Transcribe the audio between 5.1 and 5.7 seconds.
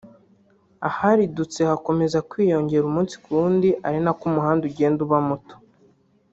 muto